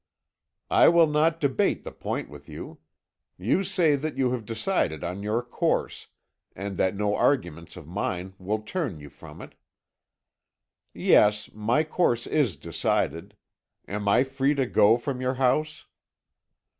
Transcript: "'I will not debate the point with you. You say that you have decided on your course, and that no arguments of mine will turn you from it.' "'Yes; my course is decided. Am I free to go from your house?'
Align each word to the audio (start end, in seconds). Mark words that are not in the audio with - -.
"'I 0.71 0.87
will 0.87 1.05
not 1.05 1.39
debate 1.39 1.83
the 1.83 1.91
point 1.91 2.27
with 2.27 2.49
you. 2.49 2.79
You 3.37 3.63
say 3.63 3.95
that 3.95 4.17
you 4.17 4.31
have 4.31 4.45
decided 4.47 5.03
on 5.03 5.21
your 5.21 5.43
course, 5.43 6.07
and 6.55 6.75
that 6.77 6.95
no 6.95 7.15
arguments 7.15 7.77
of 7.77 7.85
mine 7.87 8.33
will 8.39 8.63
turn 8.63 8.99
you 8.99 9.11
from 9.11 9.43
it.' 9.43 9.53
"'Yes; 10.91 11.51
my 11.53 11.83
course 11.83 12.25
is 12.25 12.57
decided. 12.57 13.35
Am 13.87 14.07
I 14.07 14.23
free 14.23 14.55
to 14.55 14.65
go 14.65 14.97
from 14.97 15.21
your 15.21 15.35
house?' 15.35 15.85